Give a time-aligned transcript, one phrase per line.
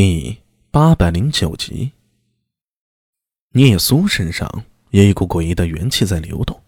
[0.00, 0.38] 第
[0.70, 1.90] 八百零九集，
[3.50, 4.48] 聂苏身上
[4.90, 6.62] 有一股诡异的元气在流动，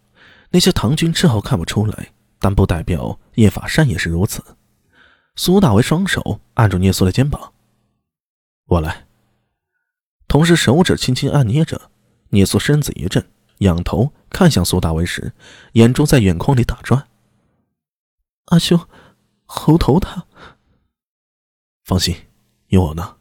[0.51, 4.43] 那些唐军之后看不出来，但不代表叶法善也是如此。
[5.37, 7.53] 苏大为双手按住聂苏的肩膀，
[8.67, 9.07] 我来。
[10.27, 11.93] 同时手指轻轻按捏着，
[12.31, 13.25] 聂苏身子一震，
[13.59, 15.33] 仰头看向苏大为时，
[15.75, 17.07] 眼珠在眼眶里打转。
[18.47, 18.89] 阿兄，
[19.45, 20.27] 猴头他，
[21.85, 22.17] 放心。
[22.67, 23.19] 有我呢。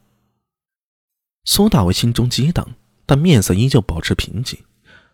[1.45, 2.67] 苏大为心中激荡，
[3.05, 4.59] 但面色依旧保持平静。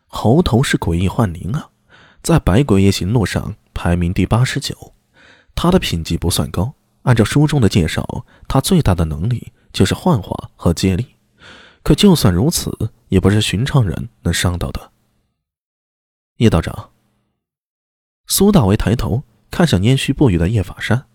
[0.08, 1.70] 猴头是诡异幻灵啊，
[2.22, 4.94] 在百鬼夜行录上排名第八十九。
[5.56, 6.74] 他的品级不算高，
[7.04, 11.16] 按照书中的介绍，他最大的能力就是幻化和借力。
[11.82, 14.92] 可就算如此，也不是寻常人能伤到的。
[16.38, 16.92] 叶道长，
[18.28, 21.06] 苏大为抬头看向烟虚不语的叶法山：“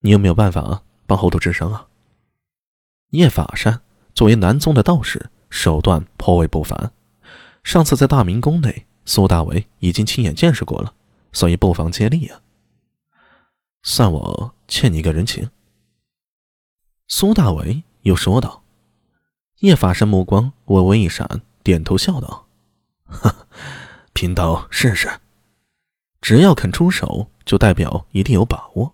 [0.00, 1.88] 你有没有办法帮猴头治伤啊？”
[3.10, 3.80] 叶法善
[4.18, 6.90] 作为南宗的道士，手段颇为不凡。
[7.62, 10.92] 上次在大明宫内，苏大为已经亲眼见识过了，
[11.30, 12.40] 所以不妨接力啊。
[13.84, 15.48] 算我欠你一个人情。
[17.06, 18.64] 苏大为又说道。
[19.60, 22.48] 叶法善目光微微一闪，点头笑道：“，
[24.14, 25.08] 贫道试试。
[26.20, 28.92] 只要肯出手，就代表一定有把握。”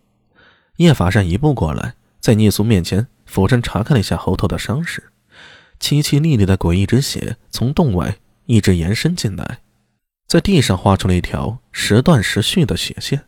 [0.76, 3.08] 叶法善一步过来，在聂苏面前。
[3.24, 5.10] 俯身查看了一下猴头的伤势，
[5.80, 9.60] 凄凄沥沥的诡异之血从洞外一直延伸进来，
[10.26, 13.26] 在地上画出了一条时断时续的血线，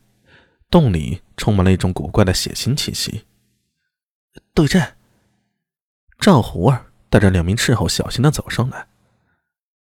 [0.70, 3.24] 洞里充满了一种古怪的血腥气息。
[4.54, 4.94] 对阵，
[6.18, 8.86] 赵胡儿带着两名斥候小心的走上来，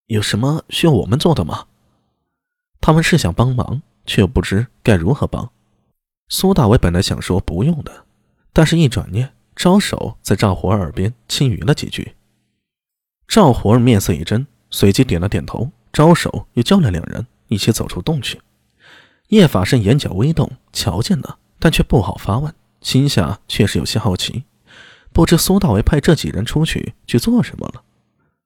[0.07, 1.67] 有什么需要我们做的吗？
[2.81, 5.51] 他们是想帮忙，却又不知该如何帮。
[6.29, 8.05] 苏大伟本来想说不用的，
[8.53, 9.35] 但是一转念。
[9.57, 12.17] 招手在赵胡儿耳边轻语了几句，
[13.27, 18.41] 赵活儿面色一怔，随即点了点头，招手又叫来两人一起走出洞去。
[19.29, 24.45] 叶法胜眼角微动，瞧见了，但却不好发问，心下确实有些好奇，
[25.13, 27.83] 不知苏大为派这几人出去去做什么了。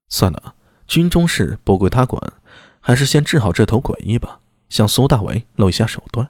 [0.08, 0.54] 算了，
[0.86, 2.32] 军中事不归他管，
[2.80, 4.40] 还是先治好这头诡异吧。
[4.68, 6.28] 向苏大为露一下手段，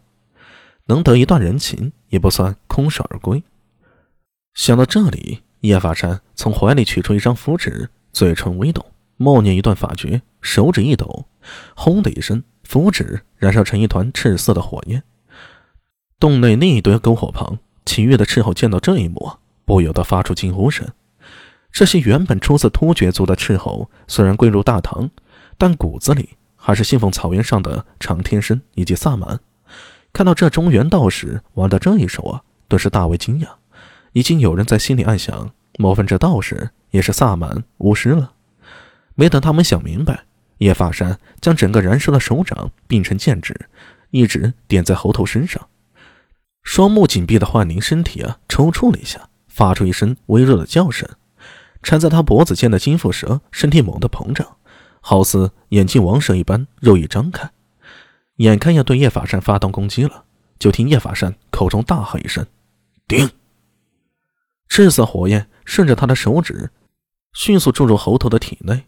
[0.87, 3.43] 能得一段人情，也不算空手而归。
[4.55, 8.85] 想到这里，叶法山从怀里取出一张符纸，嘴唇微动，
[9.17, 11.27] 默念一段法诀，手指一抖，
[11.77, 15.05] 轰的一声，符纸燃烧成一团赤色的火焰。
[16.19, 19.35] 洞内另一堆篝火旁，其余的斥候见到这一幕，
[19.65, 20.89] 不由得发出惊呼声。
[21.71, 25.09] 这些原本出自突厥族的斥候，虽然归入大唐，
[25.57, 29.39] 但骨子里还是信奉草原上的长天生以及萨满。
[30.13, 33.47] 看到这中原道士玩的这一手啊，顿时大为惊讶。
[34.13, 38.33] 已经有人在心里暗想：莫非这道士也是萨满巫师了？
[39.15, 40.25] 没等他们想明白，
[40.59, 43.69] 叶法山将整个燃烧的手掌并成剑指，
[44.11, 45.69] 一直点在猴头身上。
[46.63, 51.09] 双目紧闭的幻灵身体啊，抽搐了一下，发出一声微弱的叫声。
[51.83, 54.57] 缠在他脖子间的金腹蛇身体猛地膨胀，
[55.01, 57.51] 好似眼镜王蛇一般，肉一张开，
[58.37, 60.25] 眼看要对叶法善发动攻击了。
[60.59, 62.45] 就听叶法善口中大喝一声
[63.07, 63.31] ：“顶！”
[64.69, 66.71] 赤色火焰顺着他的手指，
[67.33, 68.85] 迅速注入猴头的体内。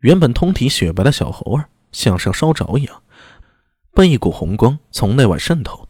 [0.00, 3.02] 原本通体雪白的小猴儿，像是要烧着一样，
[3.92, 5.88] 被一股红光从内外渗透。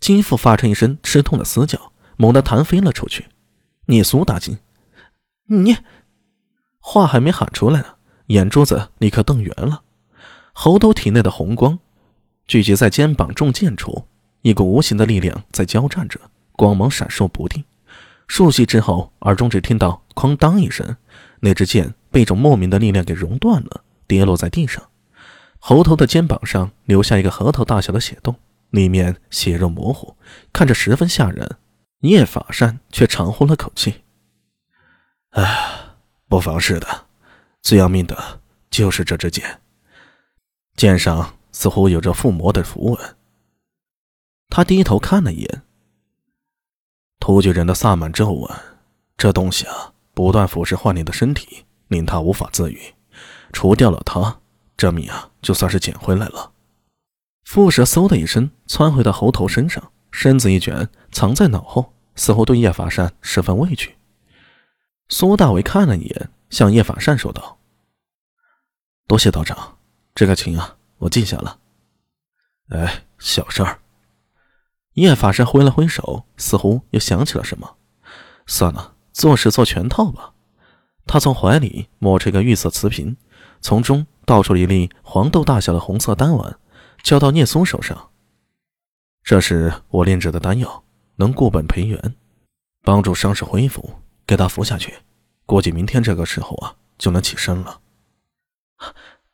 [0.00, 3.26] 金父发出一声吃痛的嘶叫，猛地弹飞了出去。
[3.86, 4.58] 你苏大惊
[5.48, 5.76] ：“你！”
[6.80, 7.86] 话还没喊出来呢，
[8.26, 9.82] 眼珠子立刻瞪圆了。
[10.52, 11.78] 猴头体内的红光
[12.46, 14.06] 聚集在肩膀中剑处，
[14.40, 16.18] 一股无形的力量在交战着，
[16.52, 17.62] 光芒闪烁不定。
[18.26, 20.96] 数息之后，耳中只听到“哐当”一声，
[21.44, 24.90] 那支剑被一种莫名的力量给熔断了，跌落在地上。
[25.58, 28.36] 猴头的肩膀上留下一个核桃大小的血洞，
[28.70, 30.16] 里面血肉模糊，
[30.52, 31.56] 看着十分吓人。
[32.00, 34.02] 叶法善却长呼了口气
[35.30, 35.94] ：“唉，
[36.28, 37.06] 不妨事的，
[37.60, 38.40] 最要命的
[38.70, 39.60] 就是这支剑，
[40.76, 43.16] 剑上似乎有着附魔的符文。”
[44.48, 45.62] 他低头看了一眼。
[47.20, 48.50] 突厥人的萨满咒文，
[49.16, 52.80] 这东西啊，不断腐蚀幻灵的身体，令他无法自愈。
[53.52, 54.40] 除掉了他，
[54.76, 56.52] 这命啊，就算是捡回来了。
[57.44, 63.96] 蝮蛇嗖的一声窜回到猴头身上，身子一卷，藏在脑后，似乎对叶法善十分畏惧。
[65.08, 67.58] 苏大伟看了一眼，向叶法善说道
[69.08, 69.76] ：“多谢道长，
[70.14, 71.58] 这个情啊，我记下了。
[72.68, 73.80] 哎，小事儿。”
[74.94, 77.76] 叶法师挥了挥手，似乎又想起了什么。
[78.46, 80.32] 算了，做事做全套吧。
[81.06, 83.16] 他从怀里摸出一个玉色瓷瓶，
[83.60, 86.58] 从中倒出一粒黄豆大小的红色丹丸，
[87.02, 88.10] 交到聂松手上。
[89.22, 90.84] 这是我炼制的丹药，
[91.16, 92.14] 能固本培元，
[92.82, 93.98] 帮助伤势恢复。
[94.24, 94.94] 给他服下去，
[95.44, 97.80] 估计明天这个时候啊就能起身了。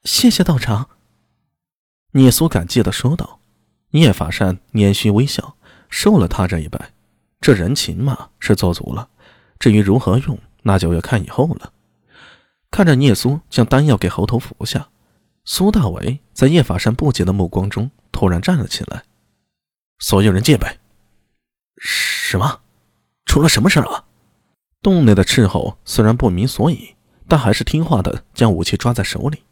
[0.05, 0.89] 谢谢道长。
[2.13, 3.41] 聂苏感激的说道。
[3.91, 5.57] 聂法善捻须微笑，
[5.89, 6.93] 受了他这一拜，
[7.41, 9.09] 这人情嘛是做足了。
[9.59, 11.73] 至于如何用，那就要看以后了。
[12.71, 14.89] 看着聂苏将丹药给猴头服下，
[15.45, 19.05] 苏大为在叶法善不解的目光中突然站了起来。
[19.99, 20.79] 所有人戒备！
[21.79, 22.61] 什么？
[23.25, 24.05] 出了什么事了？
[24.81, 26.95] 洞内的斥候虽然不明所以，
[27.27, 29.43] 但还是听话的将武器抓在手里。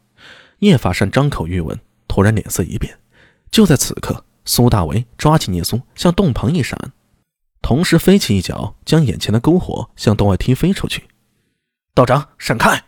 [0.59, 1.77] 叶法善张口欲问，
[2.07, 2.97] 突然脸色一变。
[3.51, 6.79] 就在此刻，苏大为抓起聂松，向洞旁一闪，
[7.67, 11.03] 同时飞起一脚，将眼前的篝火向洞外踢飞出去。
[11.93, 12.85] 道长，闪开！